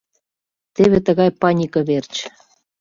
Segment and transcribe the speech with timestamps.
[0.75, 2.13] Теве тыгай панике верч...